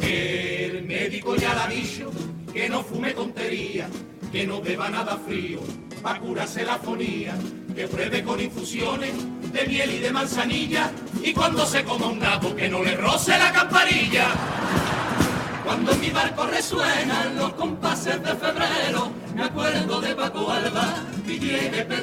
El 0.00 0.84
médico 0.84 1.36
ya 1.36 1.54
le 1.54 1.60
ha 1.60 1.66
dicho 1.66 2.10
que 2.52 2.68
no 2.68 2.82
fume 2.82 3.12
tontería, 3.12 3.88
que 4.30 4.46
no 4.46 4.60
beba 4.60 4.88
nada 4.88 5.16
frío, 5.16 5.60
para 6.02 6.20
curarse 6.20 6.64
la 6.64 6.76
fonía, 6.78 7.34
que 7.74 7.88
pruebe 7.88 8.22
con 8.22 8.40
infusiones 8.40 9.12
de 9.52 9.66
miel 9.66 9.90
y 9.92 9.98
de 9.98 10.10
manzanilla, 10.12 10.90
y 11.22 11.32
cuando 11.32 11.64
se 11.66 11.84
coma 11.84 12.06
un 12.08 12.18
nabo 12.18 12.54
que 12.54 12.68
no 12.68 12.82
le 12.82 12.96
roce 12.96 13.38
la 13.38 13.52
campanilla. 13.52 14.28
Cuando 15.64 15.92
en 15.92 16.00
mi 16.00 16.10
barco 16.10 16.46
resuenan 16.46 17.36
los 17.36 17.52
compases 17.54 18.22
de 18.22 18.34
febrero, 18.34 18.51
y 21.52 21.68
de 21.68 22.01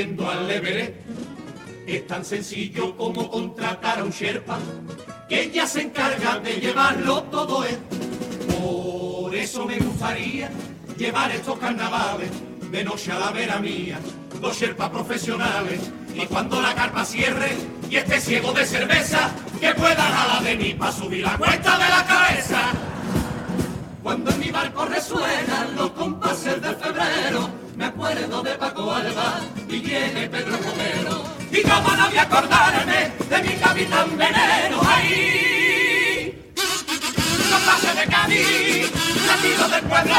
al 0.00 0.50
Everest. 0.50 0.92
Es 1.86 2.06
tan 2.06 2.24
sencillo 2.24 2.96
como 2.96 3.30
contratar 3.30 3.98
a 3.98 4.04
un 4.04 4.10
Sherpa, 4.10 4.58
que 5.28 5.50
ya 5.50 5.66
se 5.66 5.82
encarga 5.82 6.38
de 6.38 6.54
llevarlo 6.54 7.24
todo 7.24 7.64
él. 7.64 7.76
Por 8.58 9.34
eso 9.34 9.66
me 9.66 9.78
gustaría 9.78 10.50
llevar 10.96 11.30
estos 11.32 11.58
carnavales 11.58 12.30
de 12.70 12.84
noche 12.84 13.12
a 13.12 13.18
la 13.18 13.30
vera 13.32 13.58
mía, 13.58 13.98
los 14.40 14.58
Sherpas 14.58 14.88
profesionales. 14.88 15.80
Y 16.14 16.24
cuando 16.26 16.60
la 16.62 16.74
carpa 16.74 17.04
cierre 17.04 17.54
y 17.90 17.96
esté 17.96 18.20
ciego 18.20 18.52
de 18.52 18.64
cerveza, 18.64 19.30
que 19.60 19.74
pueda 19.74 20.02
jalar 20.02 20.42
de 20.42 20.56
mí 20.56 20.74
para 20.74 20.92
subir 20.92 21.22
la 21.22 21.36
cuesta 21.36 21.78
de 21.78 21.88
la 21.88 22.04
cabeza. 22.06 22.60
cuando 24.02 24.30
en 24.30 24.40
mi 24.40 24.50
barco 24.50 24.84
resuenan 24.86 25.76
los 25.76 25.90
compases 25.90 26.60
de 26.60 26.74
febrero, 26.74 27.61
me 27.82 27.88
acuerdo 27.88 28.42
de 28.44 28.54
Paco 28.54 28.92
Alba 28.92 29.40
y 29.68 29.80
viene 29.80 30.28
Pedro 30.28 30.56
Romero. 30.56 31.24
Y 31.50 31.62
cómo 31.62 31.96
no 31.96 32.08
voy 32.08 32.16
a 32.16 32.22
acordarme 32.22 33.10
de 33.28 33.42
mi 33.42 33.54
capitán 33.56 34.16
veneno 34.16 34.80
ahí. 34.86 36.52
Compases 37.50 37.96
de 37.96 38.06
Cádiz, 38.06 38.92
nacido 39.26 39.68
del 39.68 39.82
pueblo, 39.82 40.14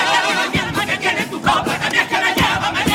que 0.86 0.98
tiene 0.98 1.26
tu 1.28 1.42
copa, 1.42 1.78
es 1.88 2.08
que 2.10 2.18
me 2.18 2.34
lleva, 2.36 2.93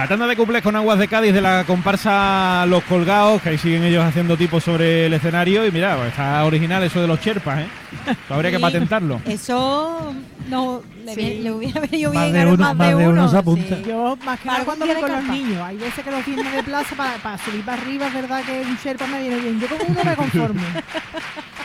La 0.00 0.08
tanda 0.08 0.26
de 0.26 0.34
cuplés 0.34 0.62
con 0.62 0.74
aguas 0.74 0.98
de 0.98 1.08
Cádiz 1.08 1.34
de 1.34 1.42
la 1.42 1.64
comparsa 1.66 2.64
Los 2.66 2.82
Colgados, 2.84 3.42
que 3.42 3.50
ahí 3.50 3.58
siguen 3.58 3.84
ellos 3.84 4.02
haciendo 4.02 4.34
tipos 4.34 4.64
sobre 4.64 5.04
el 5.06 5.12
escenario. 5.12 5.66
Y 5.66 5.70
mira, 5.70 5.94
pues 5.96 6.08
está 6.08 6.42
original 6.46 6.82
eso 6.82 7.02
de 7.02 7.06
los 7.06 7.20
cherpas, 7.20 7.60
¿eh? 7.60 7.66
Esto 8.06 8.32
habría 8.34 8.50
que 8.50 8.58
patentarlo. 8.58 9.20
Eso 9.26 10.14
no 10.48 10.80
le, 11.04 11.14
Sí. 11.14 11.20
vi- 11.20 11.38
le 11.42 11.50
hubiera 11.52 11.80
venido 11.82 12.14
Más 12.14 12.22
bien 12.24 12.32
de 12.32 12.40
a 12.40 12.46
uno- 12.48 12.56
más 12.56 12.76
más 12.76 12.88
de 12.88 12.94
uno 12.96 13.08
uno. 13.10 13.28
se 13.28 13.36
apunta. 13.36 13.76
sí. 13.76 13.82
Yo, 13.86 14.16
más 14.24 14.40
que 14.40 14.46
nada 14.48 14.64
cuando 14.64 14.86
voy 14.86 14.94
con 14.96 15.12
los 15.12 15.24
niños, 15.24 15.62
hay 15.62 15.76
veces 15.76 16.02
que 16.02 16.10
los 16.10 16.22
fines 16.24 16.50
de 16.52 16.62
plaza 16.62 16.96
para 17.22 17.36
subir 17.38 17.62
para 17.62 17.82
arriba, 17.82 18.06
es 18.06 18.14
verdad 18.14 18.42
que 18.42 18.62
un 18.66 18.76
Sherpa 18.82 19.06
me 19.06 19.20
viene 19.20 19.36
bien. 19.38 19.60
Yo 19.60 19.68
con 19.68 19.78
uno 19.86 20.00
me 20.02 20.16
conformo. 20.16 20.60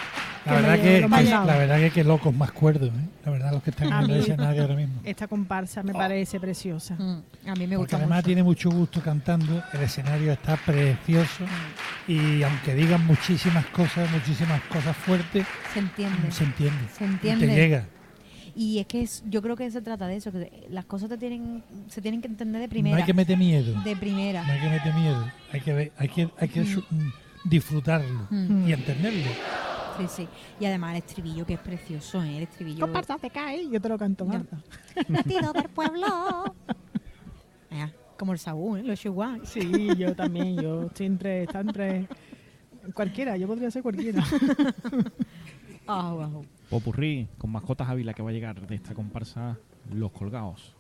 La 0.46 0.52
Que 0.52 0.62
verdad 0.62 0.76
que, 0.76 1.02
que- 1.24 1.24
la 1.46 1.58
verdad 1.58 1.78
que 1.80 1.90
qué 1.92 2.04
locos 2.04 2.34
más 2.36 2.52
cuerdos, 2.52 2.90
¿eh? 2.90 3.10
La 3.26 3.32
verdad 3.32 3.52
los 3.52 3.64
que 3.64 3.72
están 3.72 3.92
A 3.92 4.04
en 4.04 4.12
el 4.12 4.20
escenario 4.20 4.62
ahora 4.62 4.76
mismo. 4.76 5.02
Esta 5.04 5.28
comparsa 5.28 5.82
me 5.82 5.92
parece 5.94 6.40
preciosa. 6.40 6.94
Mm, 6.96 7.00
A 7.50 7.54
mí 7.56 7.68
me 7.68 7.76
Porque 7.76 7.76
gusta 7.78 7.98
además 7.98 8.18
mucho. 8.20 8.26
tiene 8.28 8.44
mucho 8.44 8.70
gusto 8.70 9.02
cantando, 9.02 9.64
el 9.74 9.82
escenario 9.82 10.32
está 10.32 10.56
precioso 10.58 11.46
y 12.08 12.44
aunque 12.44 12.76
digan 12.76 13.06
muchísimas 13.08 13.66
cosas, 13.68 14.10
muchísimas 14.12 14.62
cosas 14.64 14.96
fuertes, 14.96 15.48
Se 15.74 15.80
entiende. 15.80 16.32
se 16.32 16.44
entiende. 16.44 16.80
Se 16.96 17.04
y 17.04 17.08
entiende. 17.08 17.48
Te 17.48 17.56
llega. 17.56 17.86
Y 18.56 18.80
es 18.80 18.86
que 18.86 19.02
es- 19.02 19.24
yo 19.28 19.42
creo 19.42 19.56
que 19.56 19.70
se 19.72 19.82
trata 19.82 20.06
de 20.08 20.16
eso, 20.18 20.32
que 20.32 20.68
las 20.70 20.86
cosas 20.86 21.10
te 21.10 21.18
tienen, 21.18 21.64
se 21.90 22.02
tienen 22.02 22.22
que 22.22 22.28
entender 22.28 22.62
de 22.62 22.68
No 22.68 22.72
primera. 22.72 22.98
hay 22.98 23.04
que 23.04 23.14
meter 23.14 23.38
miedo. 23.38 23.82
de 23.84 23.96
primera. 23.96 24.44
No 24.46 24.54
hay 24.54 24.60
que 24.60 24.70
meter 24.70 24.94
miedo. 24.94 25.32
Hay 25.52 25.62
que 25.62 25.74
ver, 25.74 25.92
hay 25.98 26.08
que, 26.08 26.30
hay 26.40 26.48
que 26.50 26.62
mm, 26.62 27.12
disfrutarlo 27.46 28.28
Mm. 28.30 28.68
y 28.70 28.74
entenderlo. 28.74 29.30
Sí, 29.98 30.08
sí. 30.08 30.28
Y 30.60 30.66
además 30.66 30.92
el 30.92 30.98
estribillo, 30.98 31.46
que 31.46 31.54
es 31.54 31.60
precioso, 31.60 32.24
¿eh? 32.24 32.38
El 32.38 32.44
estribillo. 32.44 32.82
Comparsa 32.82 33.18
te 33.18 33.30
cae, 33.30 33.70
yo 33.70 33.80
te 33.80 33.90
lo 33.90 33.98
canto, 33.98 34.26
Marta. 34.26 34.58
Latido 35.08 35.54
del 35.54 35.70
pueblo. 35.70 36.56
Como 38.18 38.32
el 38.32 38.40
Saúl, 38.40 38.80
¿eh? 38.80 38.84
Los 38.84 39.00
Chihuahua. 39.00 39.40
Sí, 39.44 39.90
yo 39.98 40.16
también, 40.16 40.56
yo 40.56 40.84
estoy 40.84 41.06
entre, 41.08 41.44
está 41.44 41.60
entre 41.60 42.08
cualquiera, 42.94 43.36
yo 43.36 43.48
podría 43.48 43.72
ser 43.72 43.84
cualquiera. 43.84 44.24
Wow. 45.88 46.44
Popurrí 46.68 47.28
con 47.38 47.52
mascotas 47.52 47.88
Ávila 47.88 48.16
que 48.16 48.24
va 48.24 48.32
a 48.32 48.34
llegar 48.34 48.60
de 48.66 48.74
esta 48.74 48.96
comparsa 48.96 49.60
Los 49.94 50.12
Colgados. 50.14 50.76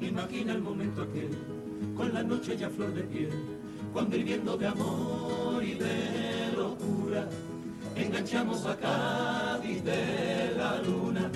Imagina 0.00 0.52
el 0.52 0.62
momento 0.62 1.02
aquel, 1.02 1.30
con 1.96 2.12
la 2.12 2.22
noche 2.22 2.56
ya 2.56 2.68
flor 2.68 2.92
de 2.92 3.02
piel, 3.02 3.30
cuando 3.92 4.16
hirviendo 4.16 4.56
de 4.56 4.66
amor 4.66 5.62
y 5.62 5.74
de 5.74 6.52
locura, 6.56 7.28
enganchamos 7.94 8.66
a 8.66 8.76
Cádiz 8.76 9.84
de 9.84 10.54
la 10.56 10.80
luna. 10.82 11.30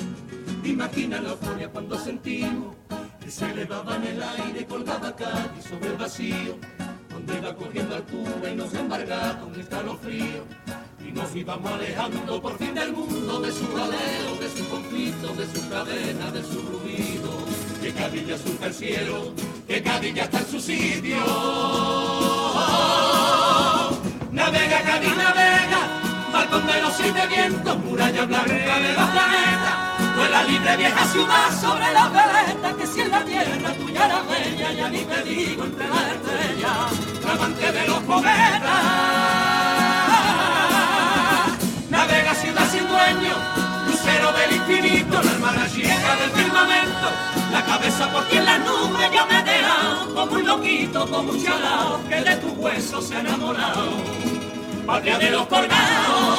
Imagina 0.65 1.21
la 1.21 1.31
euforia 1.31 1.71
cuando 1.71 1.97
sentimos 1.99 2.75
que 3.21 3.31
se 3.31 3.51
elevaba 3.51 3.97
en 3.97 4.05
el 4.05 4.23
aire 4.23 4.67
colgaba 4.67 5.15
Cádiz 5.15 5.65
sobre 5.69 5.91
el 5.91 5.97
vacío, 5.97 6.57
donde 7.11 7.39
iba 7.39 7.55
cogiendo 7.55 7.95
altura 7.97 8.51
y 8.53 8.57
nos 8.57 8.75
embargaba 8.75 9.45
un 9.45 9.61
escalofrío. 9.61 10.66
Nos 11.17 11.35
íbamos 11.35 11.73
alejando 11.73 12.43
por 12.43 12.59
fin 12.59 12.75
del 12.75 12.93
mundo, 12.93 13.41
de 13.41 13.51
su 13.51 13.67
galeo, 13.75 14.37
de 14.39 14.51
su 14.51 14.69
conflicto, 14.69 15.29
de 15.33 15.47
su 15.47 15.67
cadena, 15.71 16.31
de 16.31 16.43
su 16.43 16.61
ruido. 16.61 17.31
Que 17.81 17.91
Cádiz 17.95 18.27
ya 18.27 18.67
el 18.67 18.75
cielo, 18.75 19.33
que 19.67 19.83
Cádiz 19.83 20.15
ya 20.15 20.25
está 20.25 20.41
en 20.41 20.47
su 20.47 20.61
sitio. 20.61 21.17
Navega, 24.31 24.83
Cádiz, 24.83 25.17
navega, 25.17 25.81
balcón 26.35 26.67
de 26.67 26.83
los 26.83 26.95
siete 26.95 27.27
vientos, 27.29 27.79
muralla 27.79 28.27
blanca 28.27 28.79
de 28.79 28.93
los 28.93 29.11
planetas. 29.11 30.17
Vuela 30.17 30.45
libre 30.45 30.77
vieja 30.77 31.07
ciudad 31.07 31.61
sobre 31.61 31.93
la 31.95 32.09
veleta, 32.09 32.77
que 32.77 32.87
si 32.87 33.01
en 33.01 33.11
la 33.11 33.25
tierra 33.25 33.73
tuya 33.73 34.05
era 34.05 34.23
bella, 34.23 34.73
ya 34.73 34.89
ni 34.91 34.99
te 34.99 35.23
digo 35.25 35.65
entre 35.65 35.89
las 35.89 36.13
estrellas, 36.13 37.25
la 37.25 37.33
amante 37.33 37.73
de 37.73 37.87
los 37.87 38.01
poetas. 38.01 39.26
La 47.99 48.07
cabeza 48.07 48.13
por 48.13 48.25
ti 48.29 48.37
en 48.37 48.45
las 48.45 48.59
nubes 48.61 49.11
yo 49.13 49.27
me 49.27 49.41
he 49.41 49.45
dejado, 49.45 50.15
como 50.15 50.33
un 50.33 50.47
loquito, 50.47 51.11
como 51.11 51.33
un 51.33 51.43
chalao, 51.43 52.01
que 52.09 52.21
de 52.21 52.37
tu 52.37 52.49
hueso 52.49 53.01
se 53.01 53.17
ha 53.17 53.21
enamorado, 53.21 53.91
patria 54.87 55.19
de 55.19 55.31
los 55.31 55.47
colgados. 55.47 56.39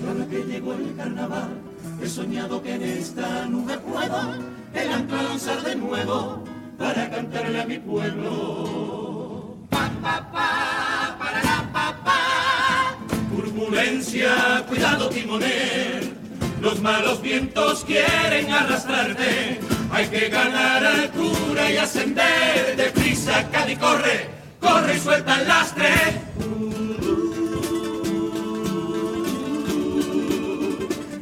Y 0.00 0.06
ahora 0.06 0.26
que 0.28 0.44
llegó 0.44 0.74
el 0.74 0.94
carnaval, 0.96 1.60
he 2.02 2.08
soñado 2.08 2.62
que 2.62 2.74
en 2.74 2.82
esta 2.82 3.46
nube 3.46 3.78
puedo 3.78 4.34
el 4.74 4.92
ancla 4.92 5.22
lanzar 5.22 5.62
de 5.62 5.76
nuevo 5.76 6.44
para 6.78 7.10
cantarle 7.10 7.60
a 7.60 7.66
mi 7.66 7.78
pueblo. 7.78 9.56
Pa, 9.70 9.90
pa, 10.02 10.30
pa, 10.32 11.16
parará, 11.18 11.70
pa, 11.72 11.96
pa. 12.04 12.96
Turbulencia, 13.34 14.64
cuidado 14.68 15.08
timonel, 15.08 16.16
los 16.60 16.80
malos 16.80 17.20
vientos 17.20 17.84
quieren 17.84 18.52
arrastrarte. 18.52 19.73
Hay 19.94 20.08
que 20.08 20.28
ganar 20.28 20.84
altura 20.84 21.70
y 21.70 21.76
ascender. 21.76 22.74
Deprisa, 22.76 23.48
Cádiz, 23.52 23.78
corre, 23.78 24.28
corre 24.60 24.96
y 24.96 24.98
suelta 24.98 25.40
el 25.40 25.46
lastre. 25.46 25.94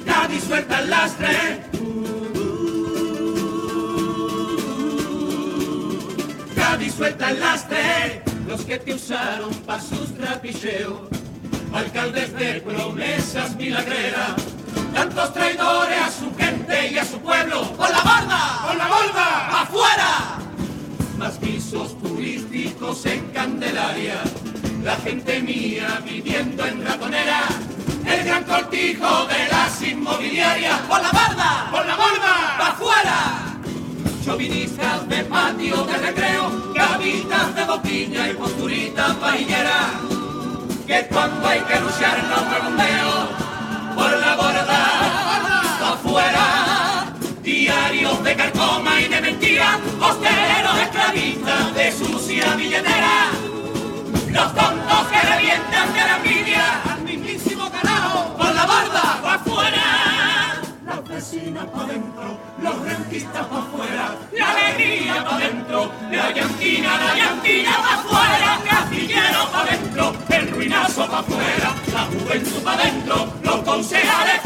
Cádiz 0.07 0.45
suelta 0.45 0.81
el 0.81 0.89
lastre. 0.89 1.37
Cádiz 6.57 6.95
suelta 6.95 7.31
el 7.31 7.41
lastre. 7.41 8.23
Los 8.49 8.63
que 8.63 8.79
te 8.79 8.95
usaron 8.95 9.53
para 9.67 9.83
sus 9.83 10.17
trapicheos. 10.17 10.95
Alcaldes 11.75 12.33
de 12.39 12.63
promesas 12.63 13.55
milagreras. 13.55 14.33
Tantos 14.95 15.35
traidores 15.35 15.99
a 15.99 16.11
su 16.11 16.32
y 16.81 16.99
a 16.99 17.05
su 17.05 17.19
pueblo. 17.19 17.63
¡Con 17.77 17.91
la 17.91 17.99
borda! 17.99 18.63
¡Con 18.67 18.79
la 18.79 18.89
borda! 18.89 19.61
¡Afuera! 19.63 20.39
Más 21.19 21.33
pisos 21.35 21.99
turísticos 22.01 23.05
en 23.07 23.27
Candelaria. 23.31 24.23
La 24.83 24.97
gente 24.97 25.41
mía 25.43 26.01
viviendo 26.05 26.65
en 26.65 26.85
ratonera. 26.85 27.43
El 28.07 28.25
gran 28.25 28.45
cortijo 28.45 29.27
de 29.27 29.49
las 29.49 29.83
inmobiliarias. 29.83 30.81
¡Con 30.89 31.03
la 31.03 31.11
barda! 31.11 31.69
¡Con 31.71 31.87
la 31.87 31.97
borda! 31.97 32.69
¡Afuera! 32.69 33.59
Chauvinistas 34.25 35.09
de 35.09 35.25
patio 35.25 35.85
de 35.85 35.97
recreo, 35.99 36.73
gavitas 36.75 37.55
de 37.55 37.65
boquilla 37.65 38.31
y 38.31 38.35
posturitas 38.35 39.15
pajilleras. 39.17 39.91
Que 40.87 41.07
cuando 41.09 41.47
hay 41.47 41.61
que 41.61 41.81
luchar 41.81 42.23
no 42.25 42.51
redondeo, 42.51 43.29
por 43.95 44.19
la 44.19 44.37
borda, 44.37 45.23
afuera. 45.93 46.52
De 48.23 48.37
carcoma 48.37 49.01
y 49.01 49.09
de 49.09 49.21
mentira, 49.21 49.79
hosteleros 50.01 50.79
esclavistas 50.79 51.75
de 51.75 51.93
sucia 51.93 52.55
billetera. 52.55 53.31
Los 54.31 54.55
tontos 54.55 55.07
que 55.11 55.21
revientan 55.21 55.93
de 55.93 56.01
la 56.01 56.17
envidia 56.17 56.83
al 56.89 57.03
mismísimo 57.03 57.69
carajo, 57.71 58.35
por 58.37 58.55
la 58.55 58.65
barda 58.65 59.21
o 59.25 59.29
afuera. 59.29 60.63
Las 60.87 61.09
vecinas 61.09 61.65
pa' 61.67 61.85
dentro, 61.85 62.39
los 62.63 62.81
rentistas 62.81 63.47
pa' 63.47 63.59
afuera, 63.59 64.15
la 64.39 64.51
alegría 64.51 65.25
pa' 65.25 65.39
dentro, 65.39 65.93
la 66.11 66.31
llantina, 66.31 66.99
la 66.99 67.15
llantina 67.17 67.71
pa' 67.77 67.95
afuera, 67.95 68.61
castillero 68.71 69.51
pa' 69.51 69.65
dentro, 69.65 70.15
el 70.29 70.51
ruinazo 70.51 71.07
pa' 71.09 71.19
afuera, 71.19 71.75
la 71.93 72.01
juventud 72.05 72.63
pa' 72.63 72.77
dentro, 72.77 73.33
los 73.43 73.57
concejales 73.63 74.41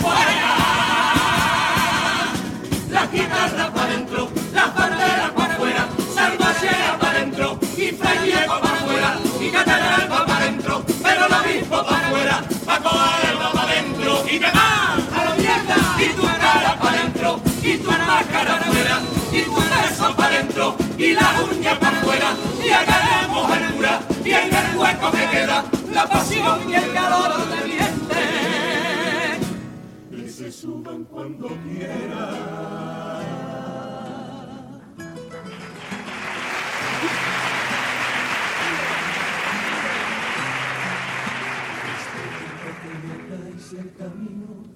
máscara 18.36 18.56
afuera, 18.56 19.00
y 19.32 19.42
tu 19.42 19.54
beso 19.54 20.16
pa' 20.16 20.28
dentro, 20.28 20.76
y 20.98 21.12
la 21.14 21.34
uña 21.50 21.78
pa' 21.78 21.88
afuera, 21.88 22.36
y 22.64 22.68
haremos 22.68 23.50
altura, 23.50 24.00
y 24.24 24.30
en 24.30 24.54
el 24.54 24.76
hueco 24.76 25.10
que 25.10 25.28
queda, 25.30 25.64
la 25.92 26.06
pasión 26.06 26.68
y 26.68 26.74
el 26.74 26.92
calor 26.92 27.48
de 27.48 27.64
dientes. 27.64 28.18
Que 30.10 30.30
se 30.30 30.52
suban 30.52 31.04
cuando 31.04 31.48
quieran. 31.48 32.76
el 43.78 43.92
camino 43.94 44.75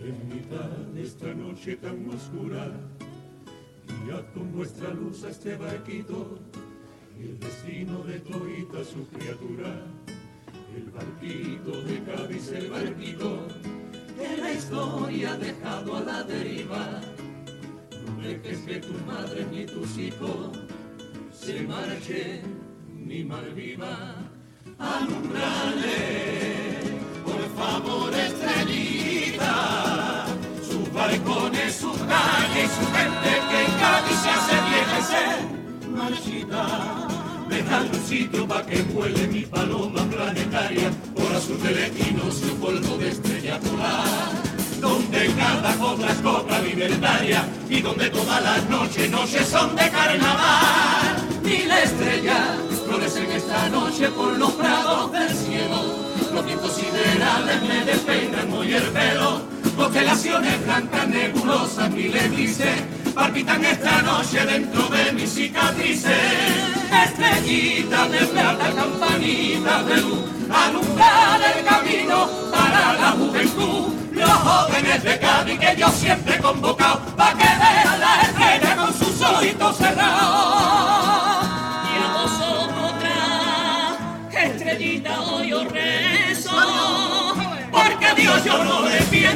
en 0.00 0.28
mitad 0.28 0.70
de 0.94 1.02
esta 1.02 1.34
noche 1.34 1.76
tan 1.76 2.08
oscura. 2.08 2.70
Guía 3.86 4.24
con 4.32 4.54
nuestra 4.54 4.92
luz 4.94 5.24
a 5.24 5.30
este 5.30 5.56
barquito 5.56 6.38
el 7.18 7.38
destino 7.40 8.04
de 8.04 8.20
toita 8.20 8.84
su 8.84 9.06
criatura. 9.08 9.86
El 10.76 10.84
barquito 10.90 11.82
de 11.82 12.02
Cádiz, 12.04 12.52
el 12.52 12.70
barquito 12.70 13.48
que 14.16 14.36
la 14.36 14.52
historia 14.52 15.32
ha 15.32 15.38
dejado 15.38 15.96
a 15.96 16.00
la 16.00 16.22
deriva. 16.22 17.00
No 18.06 18.22
dejes 18.22 18.58
que 18.60 18.76
tu 18.80 18.92
madre 19.06 19.46
ni 19.50 19.66
tus 19.66 19.98
hijos 19.98 20.58
se 21.32 21.62
marchen 21.62 22.42
ni 23.04 23.24
malviva. 23.24 24.14
Alumbrale 24.78 26.38
por 27.24 27.42
favor, 27.56 28.14
estrellita, 28.14 29.87
balcones, 30.98 31.74
sus 31.76 31.96
calles, 31.96 32.70
su 32.76 32.84
gente 32.96 33.30
que 33.48 33.58
en 33.64 33.72
Cádiz 33.80 34.18
se 34.22 34.30
hace 34.30 34.56
y 34.98 35.02
se 35.10 35.88
marchita. 35.88 36.62
Dejando 37.48 37.98
un 37.98 38.04
sitio 38.04 38.46
pa' 38.46 38.66
que 38.66 38.82
vuele 38.82 39.26
mi 39.28 39.42
paloma 39.42 40.02
planetaria 40.10 40.90
por 41.14 41.34
azul 41.34 41.62
de 41.62 41.88
y 41.88 42.32
su 42.32 42.54
polvo 42.56 42.98
de 42.98 43.08
estrella 43.08 43.58
polar. 43.60 44.32
Donde 44.80 45.32
cada 45.34 45.70
otra 45.84 46.10
es 46.10 46.18
copa 46.18 46.58
libertaria 46.60 47.44
y 47.68 47.80
donde 47.80 48.10
todas 48.10 48.42
las 48.42 48.68
noches, 48.68 49.10
noches 49.10 49.46
son 49.48 49.74
de 49.76 49.88
carnaval. 49.90 51.16
Mil 51.42 51.70
estrellas 51.70 52.48
florecen 52.86 53.30
esta 53.32 53.68
noche 53.70 54.08
por 54.10 54.36
los 54.36 54.52
prados 54.52 55.12
del 55.12 55.34
cielo 55.34 56.08
los 56.32 56.44
vientos 56.44 56.72
siderales 56.72 57.62
me 57.62 57.84
despeinan 57.84 58.50
muy 58.50 58.72
el 58.72 58.82
pelo, 58.90 59.40
constelaciones 59.78 60.62
blancas, 60.64 61.08
nebulosas, 61.08 61.90
miles 61.90 62.32
grises, 62.32 62.82
palpitan 63.14 63.64
esta 63.64 64.02
noche 64.02 64.44
dentro 64.44 64.88
de 64.88 65.12
mis 65.12 65.30
cicatrices. 65.30 66.12
Estrellitas 67.04 68.10
de 68.10 68.18
plata, 68.26 68.72
campanitas 68.74 69.86
de 69.86 69.96
luz, 69.98 70.24
alumbrar 70.50 71.40
el 71.56 71.64
camino 71.64 72.28
para 72.50 72.94
la 72.94 73.12
juventud. 73.12 73.94
Los 74.12 74.30
jóvenes 74.30 75.04
de 75.04 75.18
Cádiz 75.20 75.60
que 75.60 75.76
yo 75.76 75.88
siempre 75.90 76.34
he 76.34 76.38
convocado, 76.38 77.00
para 77.16 77.38
que 77.38 77.44
vean 77.44 78.00
la 78.00 78.22
estrella 78.22 78.76
con 78.76 78.92
sus 78.92 79.22
ojitos 79.22 79.76
cerrados. 79.76 81.46
Y 81.94 81.98
a 84.36 84.44
estrellita 84.44 85.20
hoy 85.20 85.52
os 85.52 85.68
porque 87.70 88.06
a 88.06 88.14
Dios 88.14 88.44
yo 88.44 88.64
no 88.64 88.82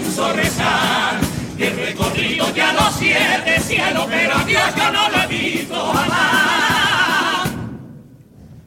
pienso 0.03 0.33
rezar. 0.33 1.21
Y 1.57 1.63
el 1.63 1.77
recorrido 1.77 2.53
ya 2.55 2.73
los 2.73 2.95
siete 2.95 3.61
cielos, 3.61 4.07
pero 4.09 4.35
a 4.35 4.45
Dios 4.45 4.75
yo 4.77 4.93
no 4.93 5.09
le 5.11 5.25
he 5.25 5.27
visto 5.27 5.75
jamás. 5.75 7.51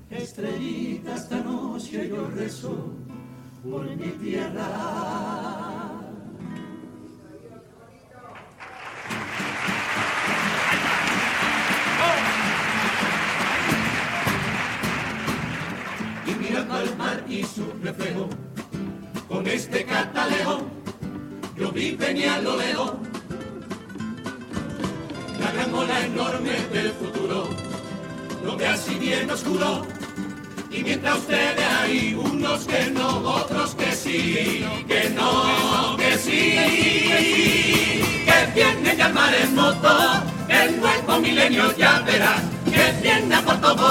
Estrellita, 0.10 1.16
esta 1.16 1.38
noche 1.38 2.08
yo 2.10 2.28
rezo 2.36 2.94
por 3.70 3.84
mi 3.96 4.12
tierra. 4.12 4.70
Y 16.28 16.34
mirando 16.36 16.74
al 16.76 16.98
mar 16.98 17.24
y 17.28 17.44
su 17.44 17.66
reflejo 17.84 18.30
con 19.28 19.48
este 19.48 19.86
catalejo, 19.86 20.62
yo 21.58 21.72
vi 21.72 21.92
venir 21.92 22.30
a 22.30 22.42
lo 22.42 22.58
lejos 22.58 22.92
la 25.40 25.52
gran 25.52 25.74
ola 25.74 26.06
enorme 26.06 26.52
del 26.74 26.92
futuro, 26.92 27.50
donde 28.44 28.68
así 28.68 28.96
bien 28.96 29.30
oscuro. 29.30 29.86
Y 30.72 30.84
mientras 30.84 31.20
ustedes 31.20 31.66
hay 31.80 32.14
unos 32.14 32.66
que 32.66 32.92
no, 32.92 33.20
otros 33.20 33.76
que 33.76 33.92
sí, 33.94 34.66
que 34.88 35.10
no, 35.12 35.96
que 35.98 36.18
sí, 36.18 36.56
que 38.26 38.52
viene 38.54 38.98
ya 38.98 39.08
el 39.08 40.66
el 40.66 40.80
nuevo 40.80 41.20
milenio 41.22 41.76
ya 41.78 42.00
verá, 42.00 42.36
que 42.66 43.02
viene 43.02 43.38
por 43.44 43.62
todos 43.62 43.85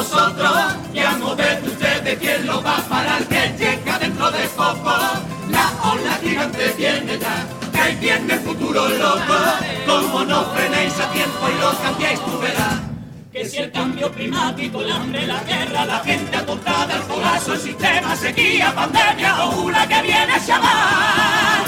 climático, 14.44 14.80
el 14.82 14.92
hambre, 14.92 15.26
la 15.26 15.42
guerra, 15.44 15.86
la 15.86 15.98
gente 16.00 16.36
atontada, 16.36 16.96
el 16.96 17.02
colapso, 17.02 17.54
el 17.54 17.60
sistema, 17.60 18.16
sequía, 18.16 18.74
pandemia 18.74 19.44
o 19.44 19.62
una 19.62 19.86
que 19.86 20.02
viene 20.02 20.32
a 20.32 20.38
llamar. 20.38 21.64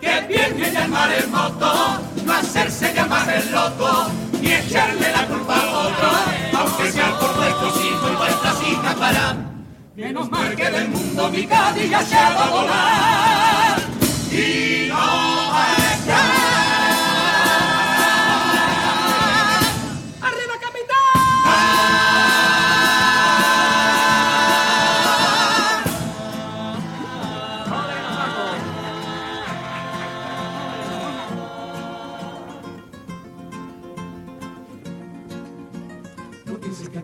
Que 0.00 0.20
viene 0.28 0.72
ya 0.72 0.84
el 0.84 0.90
maremoto, 0.90 2.00
no 2.24 2.32
hacerse 2.32 2.94
llamar 2.94 3.28
el 3.30 3.50
loco, 3.50 4.06
ni 4.40 4.52
echarle 4.52 5.12
la 5.12 5.26
culpa 5.26 5.54
al 5.60 5.68
otro, 5.68 6.10
aunque 6.58 6.92
sea 6.92 7.18
por 7.18 7.36
nuestros 7.36 7.84
hijos 7.84 8.12
y 8.12 8.16
vuestras 8.16 8.62
hijas 8.62 8.94
para 8.94 9.36
Menos 9.96 10.30
mal 10.30 10.54
que 10.54 10.70
del 10.70 10.88
mundo 10.90 11.28
mi 11.28 11.44
Cádiz 11.44 11.90
ya 11.90 12.00
se 12.02 12.14
va 12.14 12.44
a 12.44 12.50
volar 12.50 13.80
y 14.30 14.88
no 14.88 15.27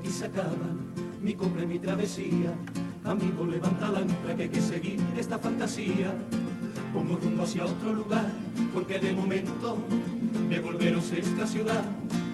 aquí 0.05 0.13
se 0.13 0.27
acaba 0.27 0.69
mi 1.23 1.35
cumple, 1.35 1.67
mi 1.67 1.79
travesía 1.79 2.53
Amigo, 3.05 3.47
levanta 3.47 3.91
la 3.91 3.99
ancla 3.99 4.35
que 4.37 4.45
hay 4.45 4.49
que 4.49 4.63
seguir 4.63 4.99
esta 5.19 5.39
fantasía. 5.39 6.15
Como 6.91 7.17
rumbo 7.17 7.43
hacia 7.43 7.67
otro 7.67 7.93
lugar, 7.93 8.31
porque 8.73 8.99
de 8.99 9.13
momento 9.13 9.77
de 10.49 10.59
volveros 10.61 11.13
a 11.13 11.17
esta 11.17 11.47
ciudad, 11.47 11.85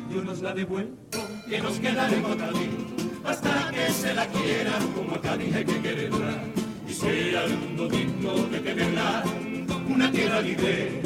Dios 0.09 0.25
nos 0.25 0.41
la 0.43 0.51
ha 0.51 0.55
devuelto, 0.55 1.19
que 1.49 1.61
nos 1.61 1.77
quedaremos 1.81 2.37
Cádiz, 2.37 2.71
hasta 3.25 3.73
que 3.73 3.93
se 3.93 4.15
la 4.15 4.29
quieran, 4.29 4.87
como 4.95 5.17
a 5.17 5.21
Cádiz 5.21 5.57
hay 5.57 5.65
que 5.65 5.81
quererla, 5.81 6.45
y 6.89 6.93
sea 6.93 7.45
el 7.47 7.59
mundo 7.59 7.89
digno 7.89 8.35
de 8.47 8.61
tenerla, 8.61 9.25
una 9.89 10.13
tierra 10.13 10.41
libre, 10.41 11.03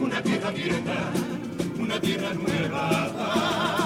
una 0.00 0.22
tierra 0.22 0.48
abierta, 0.48 1.12
una 1.76 2.00
tierra 2.00 2.34
nueva. 2.34 3.81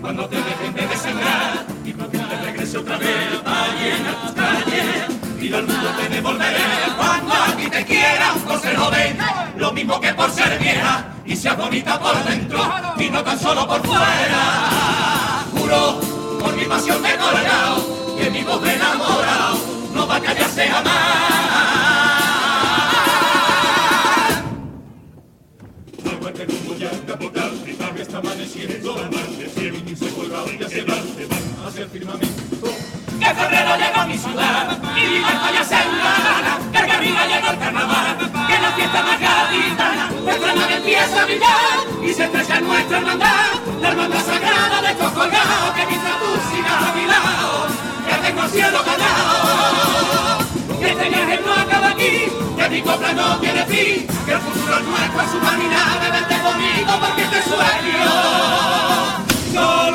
Cuando 0.00 0.28
te 0.28 0.36
dejen 0.36 0.74
de 0.74 0.96
sembrar 0.96 1.66
y 1.84 1.92
cuando 1.92 2.18
te 2.18 2.36
regrese 2.36 2.78
otra 2.78 2.98
vez 2.98 3.08
a 3.44 3.66
llenar 3.74 4.14
tus 4.22 4.32
calles. 4.32 5.40
Y 5.40 5.52
al 5.52 5.66
mundo 5.66 5.88
te 5.98 6.08
devolveré 6.08 6.64
cuando 6.96 7.34
aquí 7.34 7.70
te 7.70 7.84
quiera 7.84 8.34
por 8.46 8.60
ser 8.60 8.76
joven, 8.76 9.18
lo 9.56 9.72
mismo 9.72 10.00
que 10.00 10.12
por 10.14 10.30
ser 10.30 10.58
vieja 10.58 11.06
y 11.24 11.36
sea 11.36 11.54
bonita 11.54 11.98
por 11.98 12.22
dentro 12.24 12.72
y 12.98 13.10
no 13.10 13.22
tan 13.22 13.38
solo 13.38 13.66
por 13.66 13.86
fuera. 13.86 15.44
Juro 15.52 16.00
por 16.40 16.56
mi 16.56 16.64
pasión 16.64 17.02
de 17.02 17.16
colorado 17.16 18.16
que 18.18 18.30
mi 18.30 18.42
voz 18.42 18.62
de 18.62 18.74
enamorado 18.74 19.58
no 19.94 20.06
va 20.06 20.16
a 20.16 20.20
callarse 20.20 20.68
jamás. 20.68 20.94
Aguante 26.04 26.46
amaneciendo, 28.18 28.92
amaneciendo 28.92 29.90
y 29.90 29.96
se 29.96 30.08
colgado 30.10 30.50
ya 30.58 30.68
se 30.68 30.82
va, 30.82 30.94
se 30.94 31.26
va 31.26 31.68
hacia 31.68 31.82
el 31.82 31.90
firmamento. 31.90 32.66
Que 33.18 33.26
febrero 33.26 33.76
llegó 33.76 34.00
a 34.00 34.06
mi 34.06 34.18
ciudad 34.18 34.78
y 34.96 35.06
mi 35.06 35.20
barco 35.20 35.46
ya 35.54 35.64
se 35.64 35.74
gana, 35.74 36.58
que 36.72 36.78
arriba 36.78 37.26
llegó 37.26 37.50
el 37.50 37.58
carnaval, 37.58 38.18
que 38.18 38.58
la 38.58 38.72
fiesta 38.72 39.02
más 39.02 39.20
gaditana, 39.20 40.10
nuestra 40.24 40.54
nave 40.54 40.76
empieza 40.76 41.22
a 41.22 41.24
brillar 41.24 41.78
y 42.02 42.12
se 42.12 42.24
estrecha 42.24 42.60
nuestra 42.60 42.98
hermandad, 42.98 43.46
la 43.80 43.88
hermandad 43.88 44.24
sagrada 44.24 44.82
de 44.82 44.88
estos 44.88 45.12
colgados 45.12 45.74
que 45.74 45.86
mientras 45.86 46.18
tú 46.18 46.26
sigas 46.50 46.82
a 46.82 46.94
mi 46.94 47.06
lado, 47.06 47.66
que 48.06 48.14
tengo 48.26 48.42
el 48.42 48.50
cielo 48.50 48.78
ganado. 48.84 50.38
Que 50.78 50.90
este 50.90 51.08
viaje 51.08 51.40
no 51.44 51.52
acaba 51.52 51.88
aquí, 51.90 52.28
que 52.56 52.68
mi 52.68 52.82
copla 52.82 53.12
no 53.12 53.38
tiene 53.38 53.64
fin, 53.66 54.06
que 54.28 54.34
el 54.34 54.40
futuro 54.40 54.80
nuestro 54.80 55.22
es 55.22 55.34
humanidad, 55.34 56.00
bebete 56.02 56.38
conmigo 56.42 57.00
porque 57.00 57.22
este 57.22 57.36
te 57.38 57.42
sueño. 57.48 58.04
No. 59.54 59.87